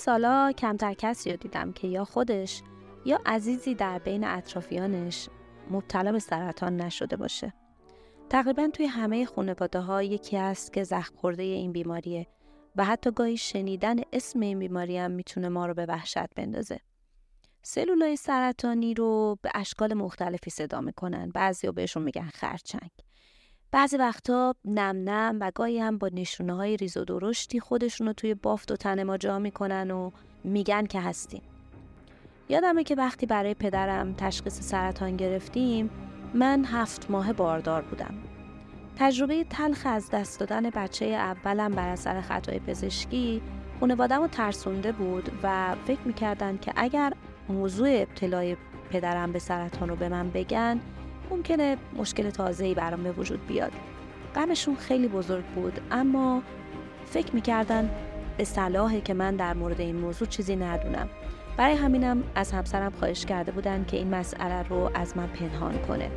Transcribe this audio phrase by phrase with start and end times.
[0.00, 2.62] سالا کمتر کسی رو دیدم که یا خودش
[3.04, 5.28] یا عزیزی در بین اطرافیانش
[5.70, 7.52] مبتلا به سرطان نشده باشه.
[8.30, 12.26] تقریبا توی همه خانواده ها یکی هست که زخم خورده این بیماریه
[12.76, 16.80] و حتی گاهی شنیدن اسم این بیماری هم می‌تونه ما رو به وحشت بندازه.
[17.62, 21.30] سلولای سرطانی رو به اشکال مختلفی صدا می‌کنن.
[21.34, 22.90] بعضی بهشون میگن خرچنگ.
[23.72, 28.12] بعضی وقتا نم نم و گاهی هم با نشونه های ریز و درشتی خودشون رو
[28.12, 30.10] توی بافت و تن ما جا می‌کنن و
[30.44, 31.42] میگن که هستیم.
[32.48, 35.90] یادمه که وقتی برای پدرم تشخیص سرطان گرفتیم
[36.34, 38.14] من هفت ماه باردار بودم.
[38.96, 43.42] تجربه تلخ از دست دادن بچه اولم بر اثر خطای پزشکی
[43.80, 47.12] خانوادم رو ترسونده بود و فکر می‌کردن که اگر
[47.48, 48.56] موضوع ابتلای
[48.90, 50.80] پدرم به سرطان رو به من بگن
[51.30, 53.72] ممکنه مشکل تازه‌ای برام به وجود بیاد.
[54.34, 56.42] غمشون خیلی بزرگ بود اما
[57.06, 57.90] فکر می‌کردن
[58.36, 61.08] به صلاحه که من در مورد این موضوع چیزی ندونم.
[61.56, 66.10] برای همینم از همسرم خواهش کرده بودن که این مسئله رو از من پنهان کنه.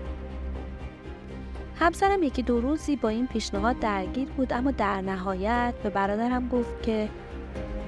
[1.79, 6.83] همسرم یکی دو روزی با این پیشنهاد درگیر بود اما در نهایت به برادرم گفت
[6.83, 7.09] که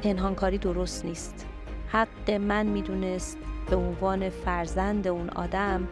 [0.03, 1.47] پنهانکاری درست نیست.
[1.87, 3.37] حق من می‌دونست
[3.69, 5.87] به عنوان فرزند اون آدم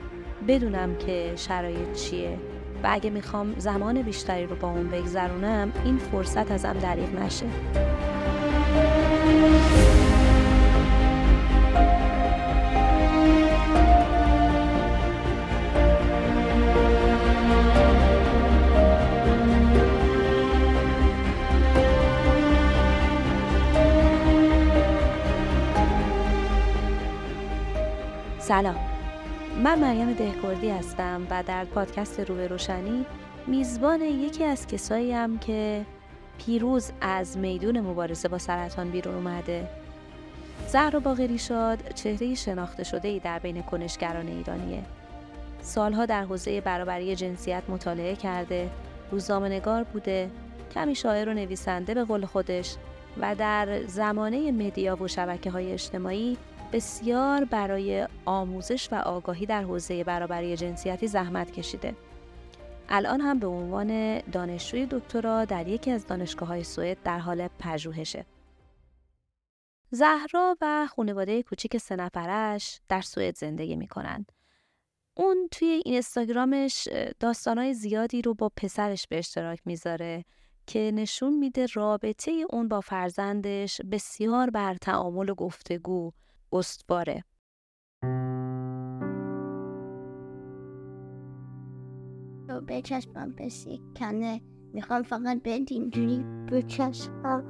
[0.48, 2.38] بدونم که شرایط چیه
[2.84, 7.46] و اگه می‌خوام زمان بیشتری رو با اون بگذرونم این فرصت ازم دریغ نشه.
[28.40, 28.93] سلام
[29.64, 33.06] من مریم دهکردی هستم و در پادکست رو روشنی
[33.48, 35.86] میزبان یکی از کساییم که
[36.38, 39.68] پیروز از میدون مبارزه با سرطان بیرون اومده.
[40.68, 44.84] زهرا باقری شاد چهره شناخته شده ای در بین کنشگران ایرانیه.
[45.62, 48.70] سالها در حوزه برابری جنسیت مطالعه کرده
[49.12, 50.30] روزنامه‌نگار بوده
[50.74, 52.76] کمی شاعر و نویسنده به قول خودش
[53.22, 56.38] و در زمانه مدیا و شبکه های اجتماعی
[56.74, 61.96] بسیار برای آموزش و آگاهی در حوزه برابری جنسیتی زحمت کشیده.
[62.90, 68.26] الان هم به عنوان دانشجوی دکترا در یکی از دانشگاه های سوئد در حال پژوهشه.
[69.90, 74.26] زهرا و خانواده کوچیک سه نفرش در سوئد زندگی می‌کنن.
[75.18, 76.88] اون توی اینستاگرامش
[77.20, 80.26] داستانهای زیادی رو با پسرش به اشتراک می‌ذاره
[80.68, 86.12] که نشون میده رابطه اون با فرزندش بسیار بر تعامل و گفتگو
[86.54, 87.24] استواره.
[92.68, 93.50] بچسبم به
[93.96, 94.42] کنه
[94.74, 97.44] می‌خوام فقط بهت اینجوری بچسبم.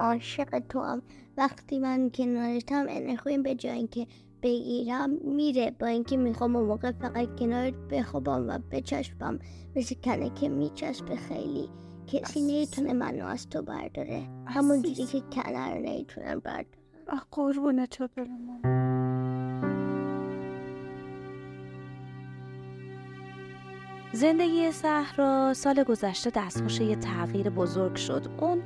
[0.00, 1.02] عاشق تو هم
[1.36, 4.06] وقتی من کنارتم انخویم به جای اینکه
[4.42, 5.70] بگیرم میره.
[5.70, 9.38] با اینکه می‌خوام اون موقع فقط کنارت بخوابم و بچسبم.
[9.76, 11.68] مثل کنه که میچسبه خیلی.
[12.06, 14.22] کسی نیتونه منو از تو برداره.
[14.46, 16.79] همون جوری که کنه رو نیتونم برداره
[17.30, 18.08] قربونه تو
[24.12, 28.26] زندگی صحرا سال گذشته دستخوش یه تغییر بزرگ شد.
[28.40, 28.62] اون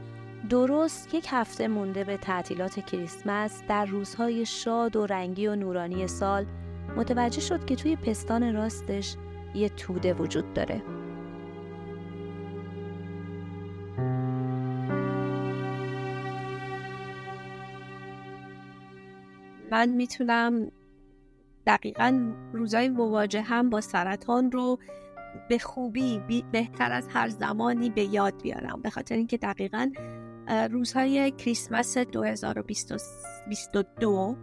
[0.51, 6.47] درست یک هفته مونده به تعطیلات کریسمس در روزهای شاد و رنگی و نورانی سال
[6.97, 9.17] متوجه شد که توی پستان راستش
[9.55, 10.83] یه توده وجود داره.
[19.75, 20.71] من می‌تونم
[21.67, 24.79] دقیقا روزای مواجه هم با سرطان رو
[25.49, 28.83] به خوبی بهتر از هر زمانی به یاد بیارم.
[28.83, 29.91] به خاطر اینکه دقیقا
[30.71, 34.37] روزهای کریسمس 2022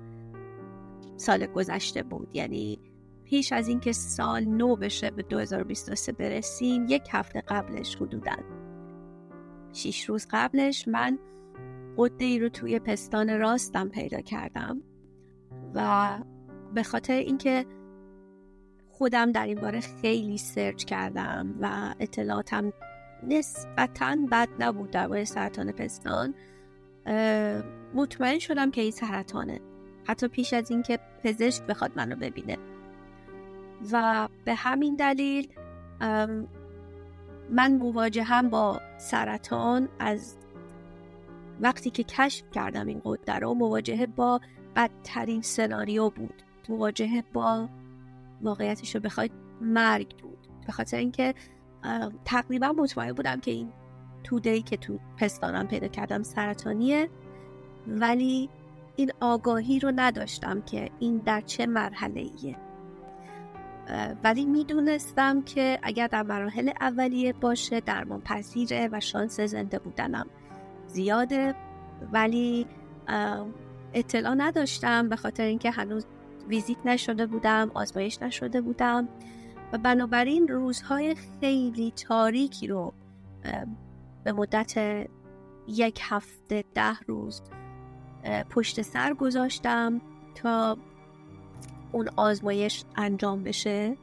[1.18, 2.30] سال گذشته بود.
[2.34, 2.80] یعنی
[3.24, 8.36] پیش از اینکه سال نو بشه به 2023 برسیم یک هفته قبلش حدودا.
[9.74, 11.20] شیش روز قبلش من
[11.98, 14.82] قده ای رو توی پستان راستم پیدا کردم.
[15.76, 16.10] و
[16.74, 17.66] به خاطر اینکه
[18.90, 22.74] خودم در این باره خیلی سرچ کردم و اطلاعاتم
[23.28, 26.34] نسبتا بد نبود در سرطان پستان
[27.94, 29.60] مطمئن شدم که این سرطانه.
[30.06, 32.58] حتی پیش از اینکه پزشک بخواد منو ببینه.
[33.92, 35.48] و به همین دلیل
[37.50, 40.38] من مواجهم با سرطان از
[41.62, 44.42] وقتی که کشف کردم این قدره رو مواجهه با
[44.76, 46.44] بدترین سناریو بود.
[46.70, 47.70] مواجهه با
[48.42, 49.32] واقعیتش رو بخواید
[49.62, 50.48] مرگ بود.
[50.66, 51.34] به خاطر اینکه
[52.26, 53.72] تقریبا مطمئن بودم که این
[54.24, 57.10] توده که تو پستانم پیدا کردم سرطانیه.
[57.88, 58.50] ولی
[58.96, 62.58] این آگاهی رو نداشتم که این در چه مرحله ایه
[64.24, 70.28] ولی می‌دونستم که اگر در مراحل اولیه باشه درمان پذیره و شانس زنده بودنم
[70.88, 71.56] زیاده.
[72.12, 72.68] ولی
[73.94, 76.06] اطلاع نداشتم به خاطر اینکه هنوز
[76.48, 79.10] ویزیت نشده بودم آزمایش نشده بودم.
[79.74, 82.94] و بنابراین روزهای خیلی تاریکی رو
[84.24, 85.08] به مدت
[85.68, 87.42] یک هفته ده روز
[88.50, 90.02] پشت سر گذاشتم
[90.36, 90.78] تا
[91.92, 93.98] اون آزمایش انجام بشه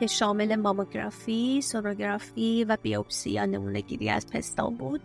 [0.00, 5.00] که شامل ماموگرافی، سونوگرافی و بیوپسی یا نمونه گیری از پستان بود.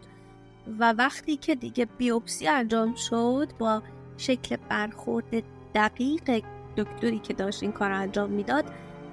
[0.80, 3.84] و وقتی که دیگه بیوپسی انجام شد با
[4.18, 5.44] شکل برخورد
[5.76, 6.44] دقیق
[6.78, 8.66] دکتری که داشت این کار انجام می‌داد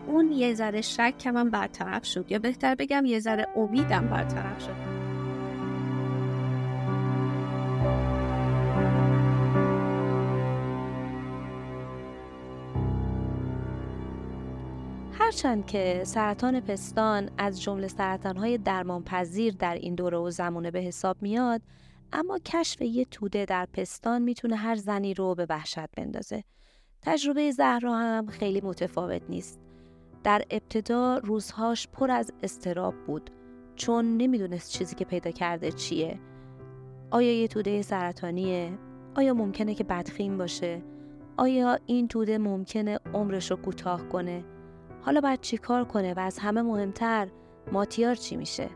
[0.06, 2.33] اون یه ذره شک من برطرف شد.
[2.33, 4.88] یا بهتر بگم یه ذره امیدم برطرف شد.
[15.29, 21.17] هرچند که سرطان پستان از جمله سرطانهای درمانپذیر در این دوره و زمانه به حساب
[21.21, 21.63] میاد
[22.13, 26.45] اما کشف یه توده در پستان می‌تونه هر زنی رو به وحشت بندازه.
[27.03, 29.61] تجربه زهرا هم خیلی متفاوت نیست.
[30.25, 33.31] در ابتدا روزهاش پر از استراب بود
[33.77, 36.19] چون نمی‌دونست چیزی که پیدا کرده چیه.
[37.11, 38.79] آیا یه توده سرطانیه؟
[39.15, 40.83] آیا ممکنه که بدخیم باشه؟
[41.37, 44.45] آیا این توده ممکنه عمرش رو کوتاه کنه؟
[45.08, 47.28] حالا باید چی کار کنه و از همه مهمتر
[47.72, 48.70] ماتیار چی میشه؟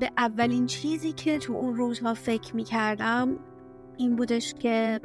[0.00, 3.38] به اولین چیزی که تو اون روزها فکر می‌کردم
[3.96, 5.00] این بودش که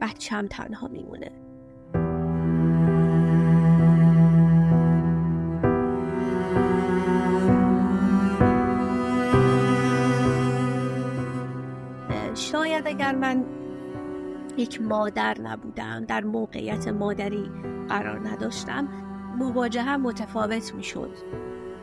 [0.00, 1.30] بچم تنها میمونه.
[12.34, 13.44] شاید اگر من
[14.56, 17.50] یک مادر نبودم در موقعیت مادری
[17.88, 21.10] قرار نداشتم مواجهه متفاوت می شد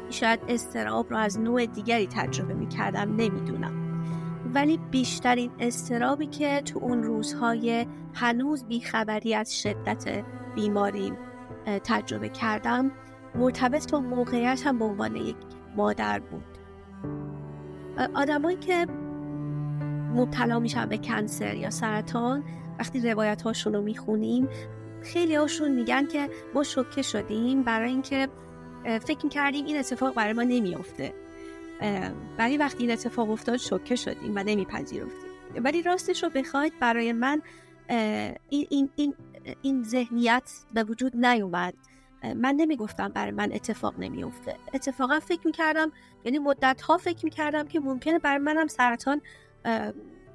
[0.09, 3.87] شاید استراب را از نوع دیگری تجربه می کردم نمی‌دونم.
[4.53, 10.23] ولی بیشترین استرابی که تو اون روزهای هنوز بیخبری از شدت
[10.55, 11.13] بیماری
[11.83, 12.91] تجربه کردم
[13.35, 15.35] مرتبط با موقعیتم به عنوان یک
[15.75, 16.43] مادر بود.
[18.13, 18.85] آدمایی که
[20.15, 22.43] مبتلا میشن به کنسر یا سرطان
[22.79, 24.47] وقتی روایت هاشون رو می‌خونیم
[25.13, 28.27] خیلی هاشون میگن که ما شوکه شدیم برای اینکه
[28.83, 31.13] فکر می‌کردیم این اتفاق برای ما نمیافته.
[32.37, 35.29] ولی وقتی این اتفاق افتاد شوکه شدیم و نمیپذیرفتیم.
[35.63, 37.41] ولی راستش رو بخواید برای من
[37.89, 39.13] این, این, این,
[39.61, 41.73] این ذهنیت به وجود نیومد.
[42.23, 44.55] من نمی‌گفتم برای من اتفاق نمیافته.
[44.73, 45.91] اتفاقا فکر می‌کردم
[46.25, 49.21] یعنی مدت ها فکر می‌کردم که ممکنه برای منم سرطان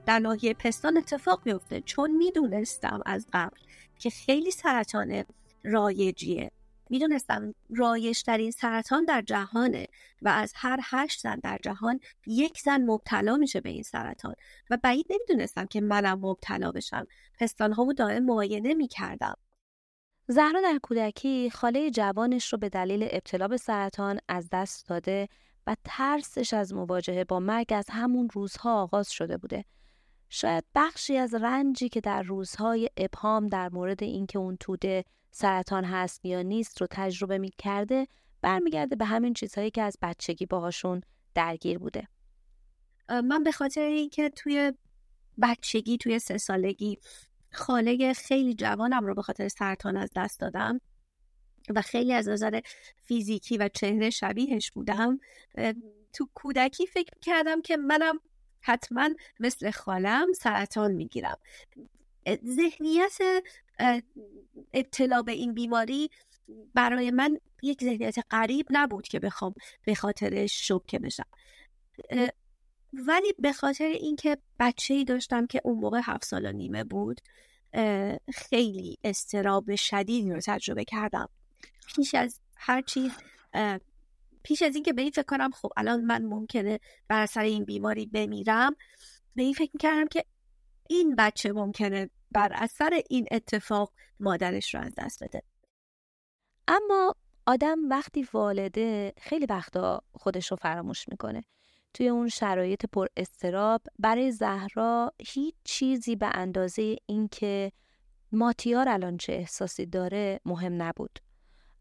[0.07, 3.57] در ناحیه پستان اتفاق میفته چون می‌دونستم از قبل
[4.03, 5.25] که خیلی سرطان
[5.65, 6.51] رایجیه.
[6.91, 9.87] می‌دونستم رایجترین سرطان در جهانه
[10.23, 14.35] و از هر هشت زن در جهان یک زن مبتلا میشه به این سرطان.
[14.71, 17.07] و بعید نمی‌دونستم که منم مبتلا بشم.
[17.41, 19.35] پستانهامو دائم معاینه می‌کردم.
[20.29, 25.29] زهرا در کودکی خاله جوانش رو به دلیل ابتلا به سرطان از دست داده
[25.67, 29.65] و ترسش از مواجهه با مرگ از همون روزها آغاز شده بوده.
[30.35, 36.25] شاید بخشی از رنجی که در روزهای ابهام در مورد اینکه اون توده سرطان هست
[36.25, 38.07] یا نیست رو تجربه می کرده
[38.43, 41.01] برمیگرده به همین چیزهایی که از بچگی باهاشون
[41.35, 42.09] درگیر بوده.
[43.09, 44.73] من به خاطر اینکه توی
[45.43, 46.99] بچگی توی سه سالگی
[47.53, 50.81] خاله خیلی جوانم رو به خاطر سرطان از دست دادم
[51.75, 52.61] و خیلی از نظر
[53.03, 55.19] فیزیکی و چهره شبیهش بودم
[56.13, 58.21] تو کودکی فکر کردم که منم
[58.63, 61.39] حتما مثل خالم سرطان می‌گیرم.
[62.47, 63.19] ذهنیت
[64.75, 66.11] ابتلا به این بیماری
[66.75, 69.55] برای من یک ذهنیت غریب نبود که بخوام
[69.85, 71.27] به خاطر شوکه بشم.
[72.93, 77.21] ولی به خاطر اینکه بچه ای داشتم که اون موقع هفت سال و نیمه بود
[78.35, 81.29] خیلی استراب شدیدی رو تجربه کردم.
[81.97, 83.13] پیش از هر چیز
[84.43, 88.07] پیش از اینکه به این فکر کنم خب الان من ممکنه بر اثر این بیماری
[88.07, 88.77] بمیرم
[89.35, 90.25] به این فکر می‌کردم که
[90.89, 95.43] این بچه ممکنه بر اثر این اتفاق مادرش رو از دست بده.
[96.69, 97.15] اما
[97.47, 101.45] آدم وقتی والده خیلی وقتا خودش رو فراموش می‌کنه.
[101.95, 107.73] توی اون شرایط پر استراب برای زهرا هیچ چیزی به اندازه اینکه
[108.33, 111.19] ماتیار الان چه احساسی داره مهم نبود.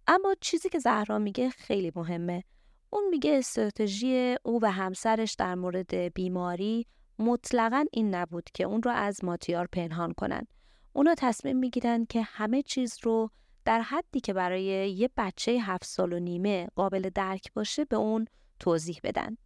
[0.07, 2.43] اما چیزی که زهرا میگه خیلی مهمه.
[2.89, 6.87] اون میگه استراتژی او و همسرش در مورد بیماری
[7.19, 10.47] مطلقا این نبود که اون رو از ماتیار پنهان کنن.
[10.93, 13.29] اونا تصمیم می‌گیرن که همه چیز رو
[13.65, 18.27] در حدی که برای یه بچه هفت سال و نیمه قابل درک باشه به اون
[18.59, 19.37] توضیح بدن.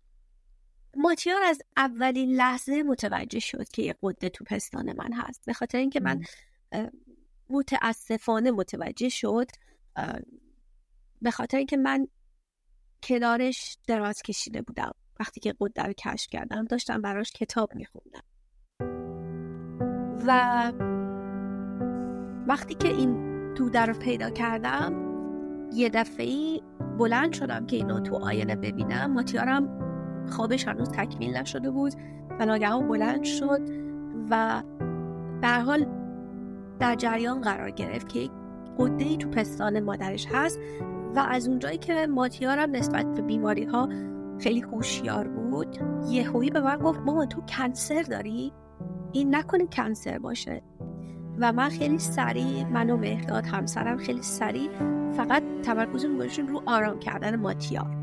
[0.98, 5.78] ماتیار از اولین لحظه متوجه شد که یه قده تو پستان من هست به خاطر
[5.78, 6.24] اینکه من
[7.50, 9.48] متاسفانه متوجه شد
[11.25, 12.08] به خاطر اینکه من
[13.03, 14.91] کنارش دراز کشیده بودم.
[15.20, 18.24] وقتی که قده رو کشف کردم داشتم براش کتاب میخوندم.
[20.27, 20.72] و
[22.48, 23.15] وقتی که این
[23.53, 24.94] توده رو پیدا کردم
[25.74, 26.60] یه دفعه
[26.98, 29.13] بلند شدم که اینو تو آینه ببینم.
[29.13, 29.79] ماتیارم
[30.29, 31.94] خوابش هنوز تکمیل نشده بود
[32.39, 33.62] و ناگهان بلند شد
[34.29, 34.63] و
[35.41, 35.86] به حال
[36.79, 38.29] در جریان قرار گرفت که
[38.79, 40.60] قده تو پستان مادرش هست
[41.15, 43.89] و از اونجایی که ماتیارم نسبت به بیماری ها
[44.39, 45.77] خیلی هوشیار بود
[46.10, 48.53] یهویی به من گفت مامان تو کنسر داری؟
[49.12, 50.62] این نکنه کنسر باشه.
[51.39, 54.70] و من خیلی سریع من و مهداد همسرم خیلی سریع
[55.17, 57.98] فقط تمرکز گذاشتیم رو آرام کردن ماتیار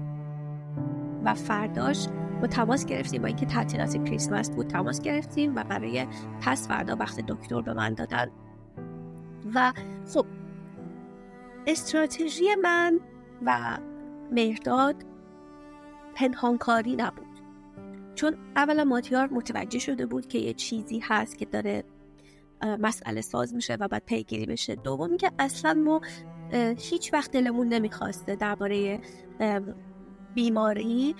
[1.24, 2.08] و فرداش
[2.40, 6.06] با تماس گرفتیم با اینکه تعطیلات کریسمس بود تماس گرفتیم و برای
[6.40, 8.30] پس فردا وقت دکتر به من دادن.
[9.54, 9.72] و
[10.14, 10.26] خب
[11.66, 13.00] استراتژی من
[13.42, 13.78] و
[14.32, 15.04] مهرداد
[16.14, 17.26] پنهانکاری نبود.
[18.14, 21.84] چون اولا ماتیار متوجه شده بود که یه چیزی هست که داره
[22.62, 24.74] مسئله ساز میشه و بعد پیگیری بشه.
[24.74, 26.00] دومی که اصلا ما
[26.78, 29.00] هیچ وقت دلمون نمی‌خواسته درباره
[30.34, 31.14] بیماری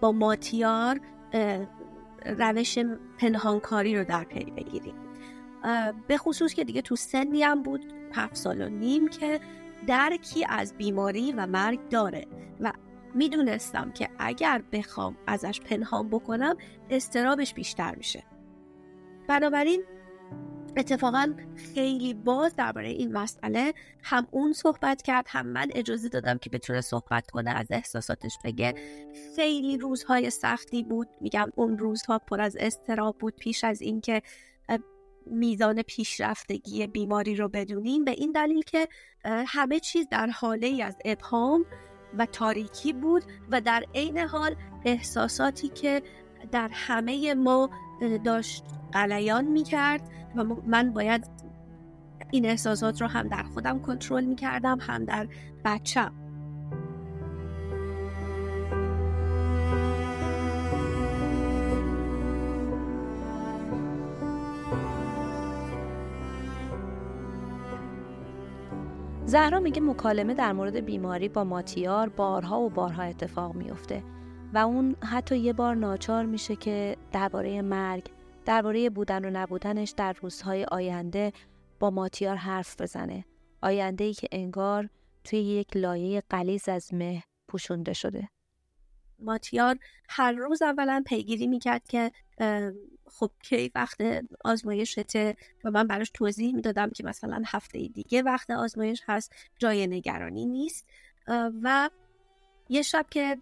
[0.00, 1.00] با ماتیار
[2.24, 2.78] روش
[3.18, 4.94] پنهانکاری رو در پی بگیریم.
[6.08, 9.40] به خصوص که دیگه تو سنی هم بود هفت سال و نیم که
[9.86, 12.26] درکی از بیماری و مرگ داره
[12.60, 12.72] و
[13.14, 16.56] می‌دونستم که اگر بخوام ازش پنهان بکنم
[16.90, 18.24] استرابش بیشتر میشه.
[19.28, 19.84] بنابراین
[20.76, 21.34] اتفاقا
[21.74, 26.80] خیلی باز درباره این مسئله هم اون صحبت کرد هم من اجازه دادم که بتونه
[26.80, 28.74] صحبت کنه از احساساتش بگه.
[29.36, 31.08] خیلی روزهای سختی بود.
[31.20, 34.22] میگم اون روزها پر از استراب بود پیش از اینکه
[35.26, 38.88] میزان پیشرفتگی بیماری رو بدونیم به این دلیل که
[39.24, 41.64] همه چیز در حاله ای از ابهام
[42.18, 46.02] و تاریکی بود و در عین حال احساساتی که
[46.52, 47.70] در همه ما
[48.24, 51.26] داشت قلیان می‌کرد و من باید
[52.30, 55.28] این احساسات رو هم در خودم کنترل می‌کردم هم در
[55.64, 56.25] بچم.
[69.26, 74.02] زهرا میگه مکالمه در مورد بیماری با ماتیار بارها و بارها اتفاق میفته
[74.54, 78.04] و اون حتی یه بار ناچار میشه که درباره مرگ
[78.44, 81.32] درباره بودن و نبودنش در روزهای آینده
[81.80, 83.24] با ماتیار حرف بزنه.
[83.62, 84.88] آینده ای که انگار
[85.24, 88.28] توی یک لایه قلیز از مه پوشونده شده.
[89.18, 92.12] ماتیار هر روز اولا پیگیری می‌کرد که
[93.06, 93.98] خب کی وقت
[94.44, 100.46] آزمایشته و من براش توضیح می‌دادم که مثلا هفته دیگه وقت آزمایش هست جای نگرانی
[100.46, 100.86] نیست.
[101.62, 101.90] و
[102.68, 103.38] یه شب که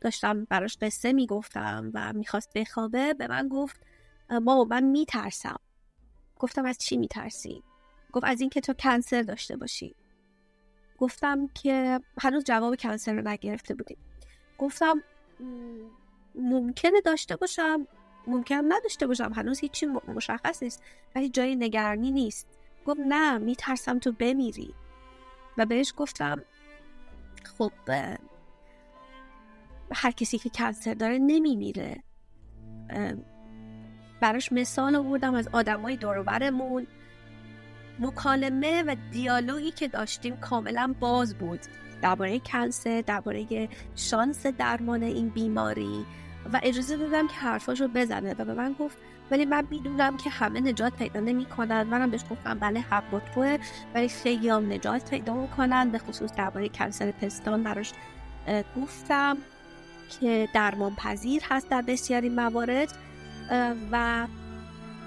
[0.00, 3.80] داشتم براش قصه می‌گفتم و می‌خواست بخوابه به من گفت
[4.30, 5.60] ما من میترسم.
[6.38, 7.62] گفتم از چی میترسی؟
[8.12, 9.94] گفت از اینکه تو کنسر داشته باشی.
[10.98, 13.98] گفتم که هنوز جواب کنسر رو نگرفته بودیم.
[14.58, 15.02] گفتم
[16.34, 17.86] ممکنه داشته باشم
[18.26, 20.82] ممکن نداشته باشم هنوز هیچی مشخص نیست
[21.14, 22.48] ولی جای نگرانی نیست.
[22.86, 24.74] گفت نه میترسم تو بمیری.
[25.58, 26.42] و بهش گفتم
[27.58, 27.72] خب
[29.92, 32.02] هر کسی که کنسر داره نمیمیره.
[34.20, 36.86] براش مثال آوردم از آدمای دوروبرمون
[37.98, 41.60] مکالمه و دیالوگی که داشتیم کاملا باز بود.
[42.02, 46.06] درباره کنسر درباره شانس درمان این بیماری.
[46.52, 48.96] و اجازه دادم که حرفاشو بزنه و به من گفت
[49.30, 51.82] ولی من می‌دونم که همه نجات پیدا نمی‌کنن.
[51.82, 53.58] منم بهش گفتم بله حق با توه
[53.94, 55.90] ولی خیلی هم نجات پیدا می‌کنن.
[55.90, 57.92] به خصوص درباره کنسر پستان براش
[58.76, 59.36] گفتم
[60.20, 62.92] که درمان پذیر هست در بسیاری موارد
[63.92, 64.26] و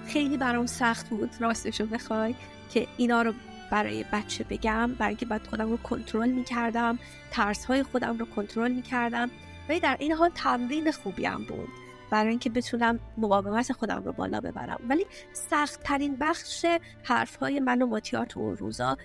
[0.07, 2.35] خیلی برام سخت بود راستشو بخوای
[2.69, 3.33] که اینا رو
[3.71, 6.99] برای بچه بگم برای که بعد خودم رو کنترل می‌کردم
[7.31, 9.29] ترس های خودم رو کنترل می‌کردم.
[9.69, 11.69] ولی در این حال تمرین خوبی هم بود.
[12.11, 14.79] برای اینکه بتونم مقاومت خودم رو بالا ببرم.
[14.89, 16.65] ولی سخت ترین بخش
[17.03, 17.99] حرف های من و
[18.35, 18.97] اون روزا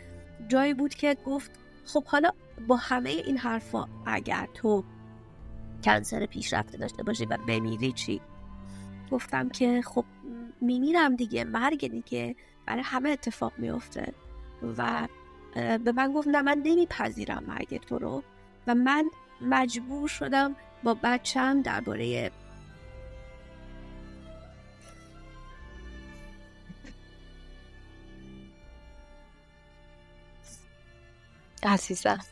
[0.49, 1.51] جایی بود که گفت
[1.85, 2.31] خب حالا
[2.69, 4.85] با همه این حرفا اگر تو
[5.85, 8.21] کنسر پیشرفته داشته باشی و بمیری چی؟
[9.11, 10.05] گفتم که خب
[10.63, 12.37] میمیرم دیگه مرگ دیگه.
[12.67, 14.15] برای همه اتفاق میفته
[14.79, 15.09] و
[15.55, 18.23] به من گفت نه من نمیپذیرم مرگ تو رو.
[18.67, 22.31] و من مجبور شدم با بچم درباره
[31.63, 32.32] عزیزم.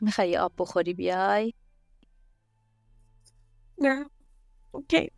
[0.00, 1.54] می‌خوای آب بخوری بیای؟
[3.78, 4.10] نه
[4.72, 5.10] اوکی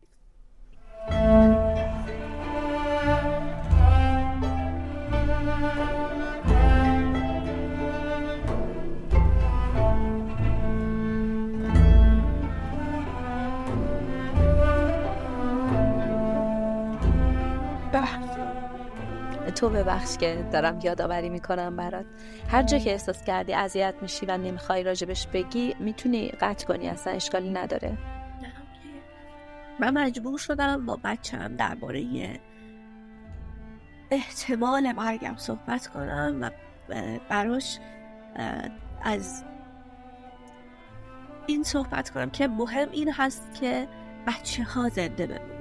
[19.61, 22.07] تو ببخش که دارم یادآوری می‌کنم برات.
[22.49, 27.13] هر جا که احساس کردی اذیت میشی و نمی‌خوای راجبش بگی می‌تونی قطع کنی اصلا
[27.13, 27.99] اشکالی نداره.
[29.81, 32.41] من مجبور شدم با بچم درباره
[34.11, 36.51] احتمال مرگم صحبت کنم و
[37.31, 37.79] براش
[39.03, 39.45] از
[41.47, 43.89] این صحبت کنم که مهم این هست که
[44.27, 45.60] بچه ها زنده بمونن.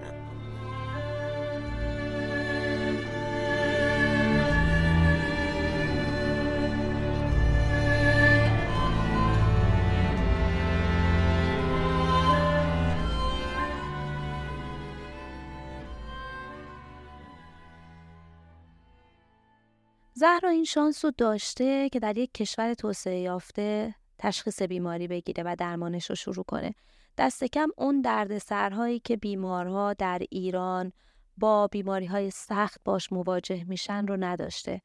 [20.19, 25.55] زهرا این شانس رو داشته که در یک کشور توسعه یافته تشخیص بیماری بگیره و
[25.59, 26.73] درمانش رو شروع کنه.
[27.17, 30.91] دست کم اون دردسرهایی که بیمارها در ایران
[31.37, 34.81] با بیماری های سخت باش مواجه میشن رو نداشته.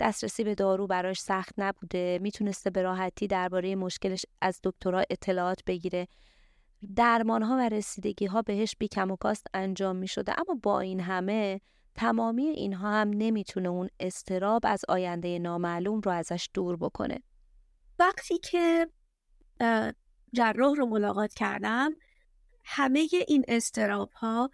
[0.00, 6.08] دسترسی به دارو براش سخت نبوده می‌تونسته به راحتی درباره مشکلش از دکترها اطلاعات بگیره
[6.96, 11.00] درمان ها و رسیدگی ها بهش بیکم و کاست انجام می شده اما با این
[11.00, 11.60] همه
[11.94, 17.22] تمامی اینها هم نمی‌تونه اون استراب از آینده نامعلوم رو ازش دور بکنه.
[17.98, 18.88] وقتی که
[20.32, 21.92] جراح رو ملاقات کردم
[22.64, 24.50] همه این استراب ها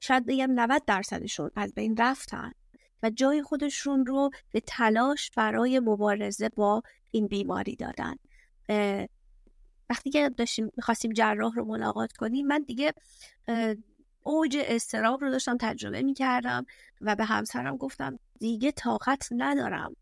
[0.00, 2.52] شاید بگم 90 درصدشون از بین رفتن
[3.02, 8.14] و جای خودشون رو به تلاش برای مبارزه با این بیماری دادن.
[9.90, 12.94] وقتی که داشتیم می‌خواستیم جراح رو ملاقات کنیم من دیگه
[14.26, 16.66] اوج استراب رو داشتم تجربه می‌کردم
[17.00, 19.96] و به همسرم گفتم دیگه طاقت ندارم.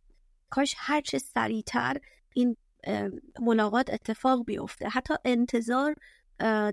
[0.51, 1.97] کاش هرچه سریعتر
[2.35, 2.57] این
[3.41, 4.89] ملاقات اتفاق بیفته.
[4.89, 5.95] حتی انتظار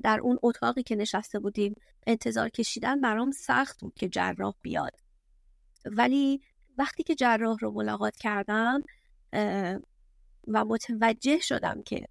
[0.03, 1.75] در اون اتاقی که نشسته بودیم
[2.07, 4.99] انتظار کشیدن برام سخت بود که جراح بیاد.
[5.85, 6.41] ولی
[6.77, 8.83] وقتی که جراح رو ملاقات کردم
[10.47, 12.07] و متوجه شدم که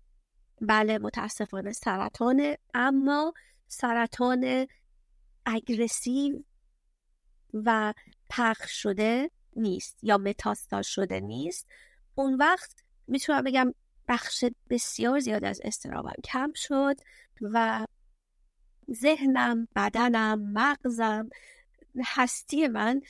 [0.61, 3.33] بله متاسفانه سرطانه اما
[3.69, 4.67] سرطان
[5.51, 6.43] اگرسیو
[7.55, 7.95] و
[8.31, 11.67] پخش شده نیست یا متاستاز شده نیست.
[12.15, 13.75] اون وقت می‌تونم بگم
[14.09, 16.97] بخش بسیار زیاد از استرابم کم شد
[17.43, 17.87] و
[18.93, 21.29] ذهنم بدنم مغزم
[22.05, 23.01] هستی من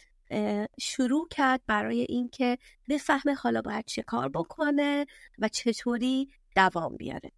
[0.80, 5.06] شروع کرد برای اینکه بفهمه حالا باید چه کار بکنه
[5.38, 7.32] و چطوری دوام بیاره.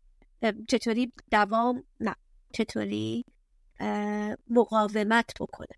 [0.68, 2.14] چطوری دوام نه
[2.52, 3.24] چطوری
[4.51, 5.77] مقاومت بکنه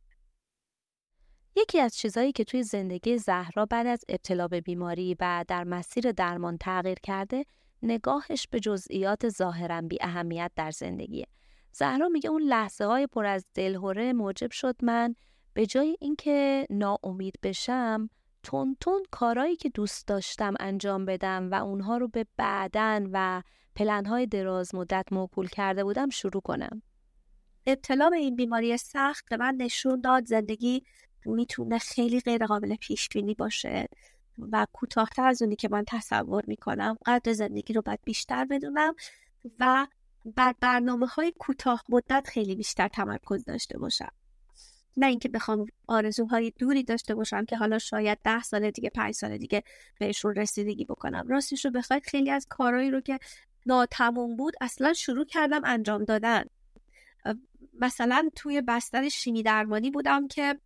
[1.57, 6.13] یکی از چیزهایی که توی زندگی زهرا بعد از ابتلا به بیماری و در مسیر
[6.13, 7.45] درمان تغییر کرده
[7.83, 11.27] نگاهش به جزئیات ظاهرا بی اهمیت در زندگیه.
[11.73, 15.15] زهرا میگه اون لحظه های پر از دلهوره موجب شد من
[15.55, 18.11] به جای اینکه ناامید بشم
[18.43, 23.43] تون تون کارایی که دوست داشتم انجام بدم و اونها رو به بعدن و
[23.77, 26.83] پلنهای دراز مدت موکول کرده بودم شروع کنم.
[27.67, 30.83] ابتلا به این بیماری سخت به من نشون داد زندگی
[31.25, 33.89] می‌تونه خیلی غیر قابل پیش بینی باشه
[34.39, 38.95] و کوتاهتر از اونی که من تصور می‌کنم قدر زندگی رو باید بیشتر بدونم
[39.61, 39.87] و
[40.25, 44.13] بر برنامه های کوتاه مدت خیلی بیشتر تمرکز داشته باشم.
[44.97, 49.39] نه اینکه بخوام آرزوهای دوری داشته باشم که حالا شاید ده سال دیگه پنج سال
[49.39, 49.63] دیگه
[50.01, 51.29] بهشون رسیدگی بکنم.
[51.29, 53.19] راستش رو بخواید خیلی از کارهایی رو که
[53.67, 56.45] ناتموم بود اصلا شروع کردم انجام دادن.
[57.73, 60.61] مثلا توی بستر شیمی درمانی بودم که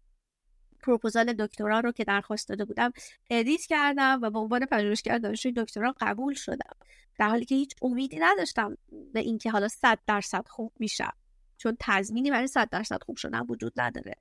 [0.80, 2.92] پروپوزال دکترا رو که درخواست داده بودم
[3.30, 6.76] ادیت کردم و به عنوان پژوهشگر دانشجوی دکترا قبول شدم.
[7.18, 8.76] در حالی که هیچ امیدی نداشتم
[9.12, 11.12] به اینکه حالا صد درصد خوب میشم
[11.56, 14.14] چون تضمینی برای صد درصد خوب شدن وجود نداره.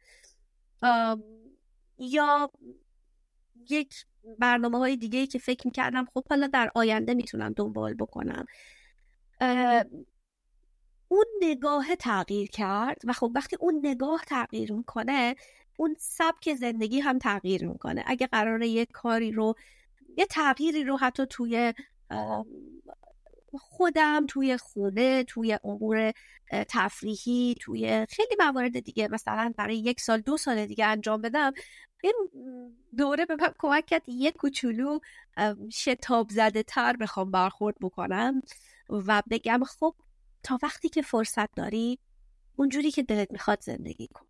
[1.97, 2.51] یا
[3.69, 4.05] یک
[4.39, 8.45] برنامه های دیگه که فکر می‌کردم خب حالا در آینده می‌تونم دنبال بکنم.
[11.15, 15.35] اون نگاه تغییر کرد و خب وقتی اون نگاه تغییر می‌کنه
[15.77, 18.03] اون سبک زندگی هم تغییر می‌کنه.
[18.07, 19.55] اگه قراره یه کاری رو
[20.17, 21.73] یه تغییری رو حتی توی
[23.59, 26.13] خودم توی خونه توی امور
[26.69, 31.53] تفریحی توی خیلی موارد دیگه مثلا برای یک سال دو سال دیگه انجام بدم
[32.03, 32.13] این
[32.97, 34.99] دوره به من کمک کرد یه کوچولو
[35.71, 38.41] شتاب زده تر بخوام برخورد بکنم
[38.89, 39.95] و بگم خب
[40.45, 41.99] تا وقتی که فرصت داری
[42.55, 44.25] اونجوری که دلت می‌خواد زندگی کن.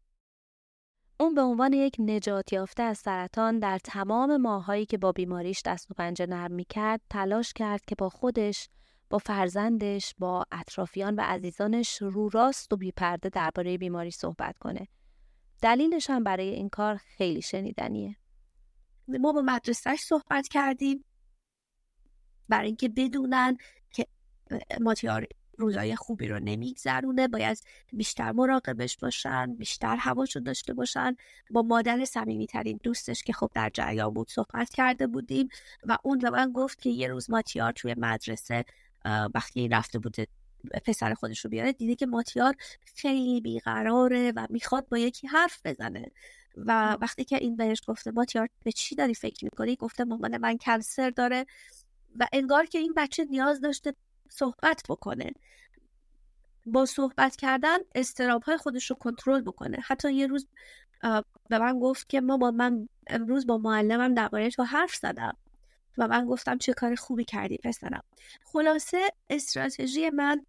[1.19, 5.91] اون به عنوان یک نجات یافته از سرطان در تمام ماهایی که با بیماریش دست
[5.91, 8.69] و پنجه نرم می‌کرد تلاش کرد که با خودش
[9.09, 14.87] با فرزندش با اطرافیان و عزیزانش رو راست و بیپرده درباره بیماری صحبت کنه.
[15.61, 18.15] دلیلش هم برای این کار خیلی شنیدنیه.
[19.07, 21.05] ما با مدرسهش صحبت کردیم.
[22.49, 23.57] برای اینکه بدونن
[23.91, 24.07] که
[24.81, 27.57] ماتیار روزای خوبی رو نمیگذرونه باید
[27.93, 31.15] بیشتر مراقبش باشن بیشتر هواشو داشته باشن.
[31.51, 35.49] با مادر صمیمیترین دوستش که خب در جریان بود صحبت کرده بودیم
[35.83, 38.65] و اون به من گفت که یه روز ماتیار توی مدرسه
[39.33, 40.27] وقتی رفته بوده
[40.85, 42.55] پسر خودش رو بیاره دیده که ماتیار
[42.95, 46.11] خیلی بیقراره و می‌خواد با یکی حرف بزنه.
[46.57, 50.57] و وقتی که این بهش گفته ماتیار به چی داری فکر می‌کنی؟ گفته مامان من
[50.57, 51.45] کنسر داره
[52.19, 53.93] و انگار که این بچه نیاز داشته
[54.29, 55.31] صحبت بکنه.
[56.65, 59.77] با صحبت کردن استراب های خودش رو کنترل بکنه.
[59.83, 60.47] حتی یه روز
[61.49, 65.37] به من گفت که ما با من امروز با معلمم درباره تو حرف زدم
[65.97, 68.03] و من گفتم چه کار خوبی کردی پسرم.
[68.43, 70.45] خلاصه استراتژی من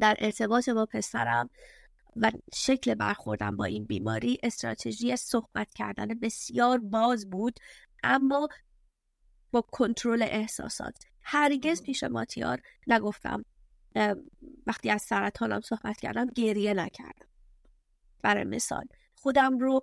[0.00, 1.50] در ارتباط با پسرم
[2.16, 7.60] و شکل برخوردم با این بیماری استراتژی صحبت کردن بسیار باز بود
[8.02, 8.48] اما
[9.50, 10.94] با کنترل احساسات.
[11.22, 13.44] هرگز پیش ماتیار نگفتم
[14.66, 17.26] وقتی از سرطانم صحبت کردم گریه نکردم.
[18.22, 19.80] برای مثال خودم رو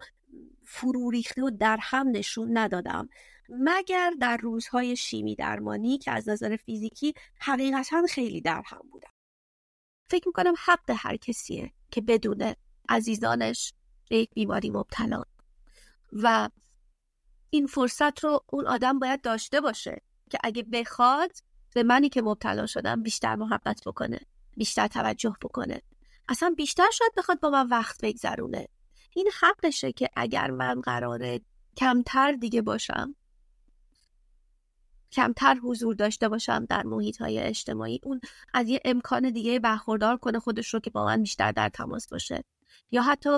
[0.66, 3.10] فرو ریخته و در هم نشون ندادم.
[3.50, 9.10] مگر در روزهای شیمی درمانی که از نظر فیزیکی حقیقتا خیلی در هم بودم.
[10.10, 12.54] فکر می‌کنم حق هر کسیه که بدون
[12.90, 13.74] عزیزانش
[14.10, 15.24] به یک بیماری مبتلا.
[16.14, 16.50] و
[17.50, 20.02] این فرصت رو اون آدم باید داشته باشه.
[20.30, 21.32] که اگه بخواد
[21.74, 24.20] به منی که مبتلا شدم بیشتر محبت بکنه
[24.58, 25.82] بیشتر توجه بکنه.
[26.30, 28.68] اصلا بیشتر شاید بخواد با من وقت بگذرونه.
[29.16, 31.42] این حقشه که اگر من قراره
[31.78, 33.16] کمتر دیگه باشم
[35.12, 38.22] کمتر حضور داشته باشم در محیط های اجتماعی اون
[38.54, 42.44] از یه امکان دیگه برخوردار کنه خودش رو که با من بیشتر در تماس باشه.
[42.92, 43.30] یا حتی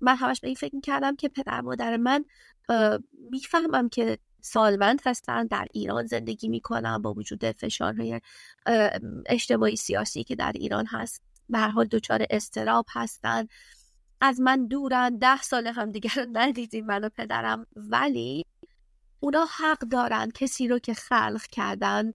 [0.00, 2.24] من همش به این فکر می‌کردم که پدر مادر من
[3.30, 8.20] می‌فهمم که سالمند هستن در ایران زندگی می‌کنن با وجود فشارهای
[9.26, 11.22] اجتماعی سیاسی که در ایران هست.
[11.48, 13.46] به هر حال دچار استراب هستن.
[14.20, 15.18] از من دورن.
[15.18, 17.66] ده سال هم دیگر رو ندیدیم من و پدرم.
[17.76, 18.44] ولی
[19.20, 22.12] اونا حق دارن کسی رو که خلق کردن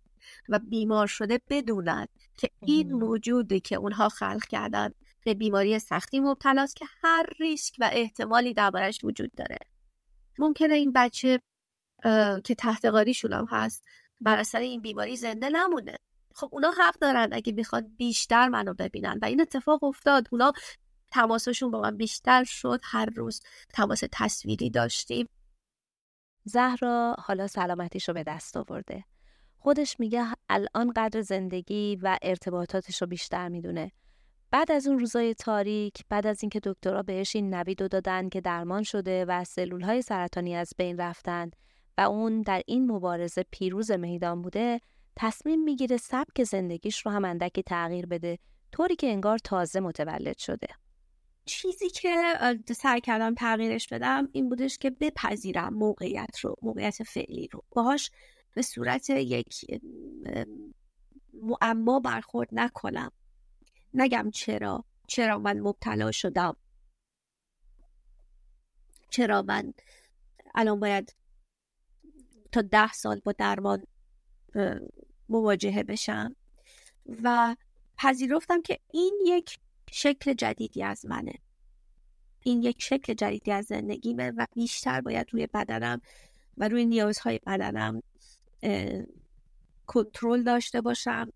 [0.49, 2.07] و بیمار شده بدونن
[2.37, 4.89] که این موجودی که اونها خلق کردن
[5.25, 9.57] به بیماری سختی مبتلاست که هر ریسک و احتمالی دربارش وجود داره.
[10.39, 11.41] ممکنه این بچه
[12.43, 13.85] که تحتقاریشون هم هست.
[14.21, 15.95] بر اثر این بیماری زنده نمونه.
[16.35, 19.19] خب اونا حق دارن اگه می‌خواد بیشتر منو ببینن.
[19.21, 20.27] و این اتفاق افتاد.
[20.31, 20.53] اونا
[21.11, 22.79] تماسشون با من بیشتر شد.
[22.83, 23.41] هر روز
[23.73, 25.27] تماس تصویری داشتیم.
[26.43, 29.03] زهرا حالا سلامتیش رو به دست آورده.
[29.57, 33.91] خودش میگه الان قدر زندگی و ارتباطاتش رو بیشتر می‌دونه.
[34.51, 38.83] بعد از اون روزای تاریک بعد از اینکه دکترها بهش این نوید دادن که درمان
[38.83, 41.51] شده و سلول های سرطانی از بین رفتن
[41.97, 44.81] و اون در این مبارزه پیروز میدان بوده
[45.15, 48.39] تصمیم می‌گیره سبک زندگیش رو هم اندکی تغییر بده
[48.71, 50.67] طوری که انگار تازه متولد شده.
[51.45, 52.33] چیزی که
[52.75, 57.63] سعی کردم تغییرش بدم این بودش که بپذیرم موقعیت رو موقعیت فعلی رو.
[57.71, 58.11] باهاش
[58.53, 59.65] به صورت یک
[61.33, 63.11] معما برخورد نکنم.
[63.93, 66.55] نگم چرا؟ چرا من مبتلا شدم؟
[69.09, 69.73] چرا من
[70.55, 71.15] الان باید
[72.51, 73.83] تا ده سال با درمان
[75.29, 76.35] مواجهه بشم.
[77.23, 77.55] و
[77.97, 79.59] پذیرفتم که این یک
[79.91, 81.33] شکل جدیدی از منه.
[82.43, 86.01] این یک شکل جدیدی از زندگیمه و بیشتر باید روی بدنم
[86.57, 88.01] و روی نیازهای بدنم
[89.85, 91.31] کنترل داشته باشم.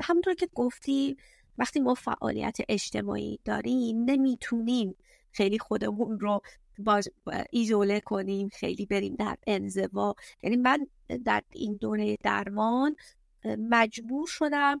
[0.00, 1.16] همونطور که گفتی
[1.58, 4.94] وقتی ما فعالیت اجتماعی داریم نمی‌تونیم
[5.32, 6.40] خیلی خودمون رو
[6.78, 7.08] باز
[7.50, 10.14] ایزوله کنیم خیلی بریم در انزوا.
[10.42, 10.86] یعنی من
[11.24, 12.96] در این دوره درمان
[13.44, 14.80] مجبور شدم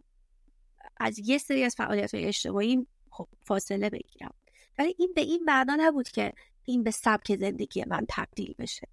[0.96, 4.34] از یه سری از فعالیت های اجتماعی خب فاصله بگیرم.
[4.78, 6.32] ولی این به این معنا نبود که
[6.64, 8.88] این به سبک زندگی من تبدیل بشه.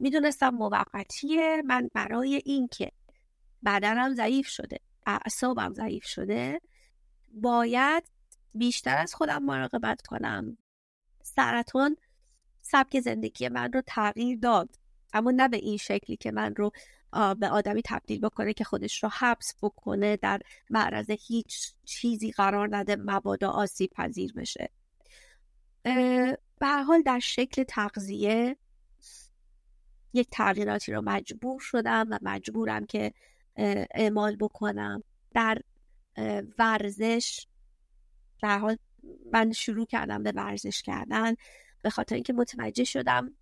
[0.00, 2.92] می‌دونستم موقتیه من برای اینکه
[3.64, 6.60] بدنم ضعیف شده اعصابم ضعیف شده
[7.28, 8.04] باید
[8.54, 10.58] بیشتر از خودم مراقبت کنم.
[11.34, 11.96] سرطان
[12.60, 14.78] سبک زندگی من رو تغییر داد.
[15.12, 16.70] اما نه به این شکلی که من رو
[17.40, 22.96] به آدمی تبدیل بکنه که خودش رو حبس بکنه در معرض هیچ چیزی قرار نده
[22.96, 24.70] مبادا آسیب پذیر بشه.
[26.58, 28.56] به هر حال در شکل تغذیه
[30.12, 33.12] یک تغییراتی رو مجبور شدم و مجبورم که
[33.94, 35.02] اعمال بکنم.
[35.34, 35.62] در
[36.58, 37.46] ورزش
[38.42, 38.76] در حال
[39.32, 41.34] من شروع کردم به ورزش کردن
[41.82, 43.34] به خاطر اینکه متوجه شدم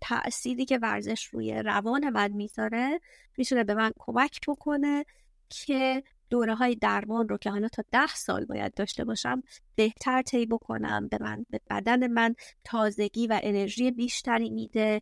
[0.00, 3.00] تأثیری که ورزش روی روان من می‌ذاره
[3.38, 5.04] می‌تونه به من کمک بکنه
[5.50, 9.42] که دوره های درمان رو که حالا تا ده سال باید داشته باشم
[9.74, 12.34] بهتر طی بکنم به من به بدن من
[12.64, 15.00] تازگی و انرژی بیشتری میده.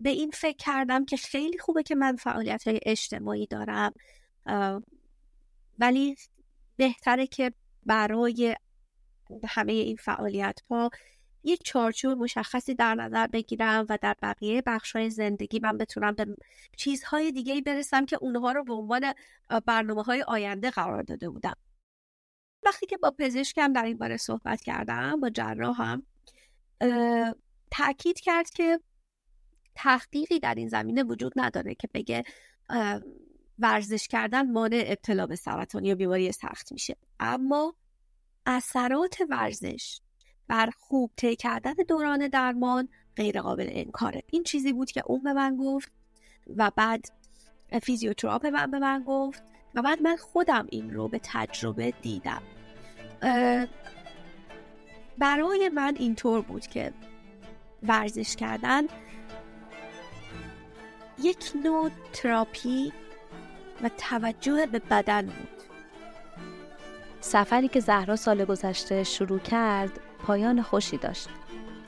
[0.00, 3.92] به این فکر کردم که خیلی خوبه که من فعالیت های اجتماعی دارم.
[5.78, 6.16] ولی
[6.76, 7.52] بهتره که
[7.86, 8.56] برای
[9.48, 10.90] همه این فعالیت ها
[11.42, 16.36] یه چارچوب مشخصی در نظر بگیرم و در بقیه بخش های زندگی من بتونم به
[16.76, 19.12] چیزهای دیگه برسم که اونها رو به عنوان
[19.66, 21.56] برنامه های آینده قرار داده بودم.
[22.62, 26.02] وقتی که با پزشکم در این باره صحبت کردم با جراحم
[27.70, 28.80] تاکید کرد که
[29.74, 32.24] تحقیقی در این زمینه وجود نداره که بگه
[33.58, 36.96] ورزش کردن مانع ابتلا به سرطان یا بیماری سخت میشه.
[37.20, 37.74] اما
[38.46, 40.00] اثرات ورزش
[40.48, 44.22] بر خوب طی کردن دوران درمان غیر قابل انکاره.
[44.30, 45.92] این چیزی بود که اون به من گفت
[46.56, 47.04] و بعد
[47.82, 49.42] فیزیوتراپ من به من گفت
[49.74, 52.42] و بعد من خودم این رو به تجربه دیدم.
[55.18, 56.92] برای من اینطور بود که
[57.82, 58.82] ورزش کردن
[61.18, 62.92] یک نوع تراپی
[63.82, 65.48] و توجه به بدن بود.
[67.20, 69.90] سفری که زهرا سال گذشته شروع کرد
[70.26, 71.28] پایان خوشی داشت.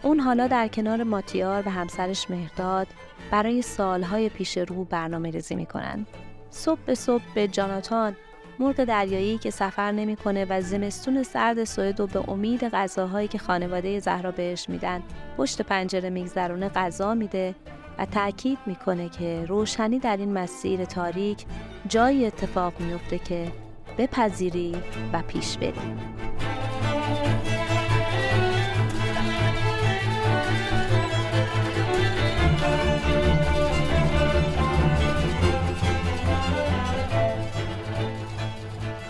[0.02, 2.86] اون حالا در کنار ماتیار و همسرش مهرداد
[3.30, 6.06] برای سالهای پیش رو برنامه ریزی می‌کنن.
[6.50, 8.16] صبح به صبح به جاناتان
[8.58, 14.00] مرغ دریایی که سفر نمی‌کنه و زمستون سرد سوئد و به امید غذاهایی که خانواده
[14.00, 15.02] زهرا بهش میدن
[15.36, 17.54] پشت پنجره میگذرونه غذا میده
[17.98, 21.44] و تاکید می‌کنه که روشنی در این مسیر تاریک
[21.88, 23.52] جایی اتفاق میفته که
[23.98, 24.76] بپذیری
[25.12, 25.72] و پیش بری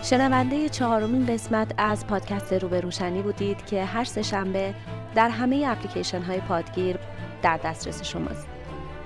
[0.03, 4.74] شنونده چهارمین قسمت از پادکست رو به روشنی بودید که هر سه شنبه
[5.14, 6.96] در همه اپلیکیشن های پادگیر
[7.42, 8.47] در دسترس شماست.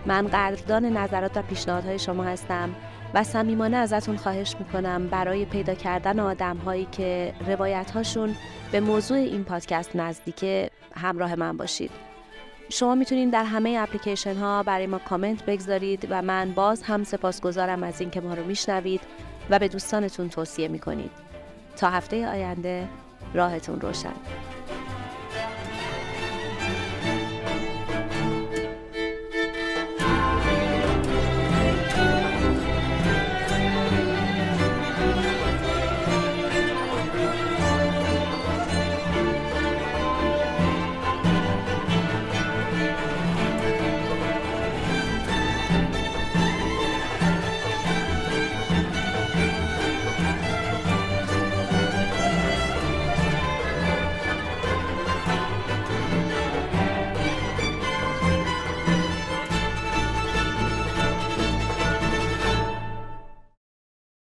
[0.06, 2.74] من قدردان نظرات و پیشنهادهای شما هستم
[3.14, 8.36] و صمیمانه ازتون خواهش می‌کنم برای پیدا کردن آدم هایی که روایت هاشون
[8.72, 11.90] به موضوع این پادکست نزدیک همراه من باشید.
[12.68, 17.82] شما می‌تونید در همه اپلیکیشن ها برای ما کامنت بگذارید و من باز هم سپاسگزارم
[17.82, 19.00] از اینکه ما رو میشنوید
[19.50, 21.10] و به دوستانتون توصیه می‌کنید.
[21.76, 22.88] تا هفته آینده
[23.34, 24.12] راهتون روشن.